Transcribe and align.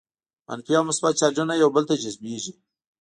منفي 0.47 0.71
او 0.77 0.83
مثبت 0.89 1.13
چارجونه 1.21 1.53
یو 1.55 1.69
بل 1.75 1.83
ته 1.89 1.95
جذبیږي. 2.03 2.53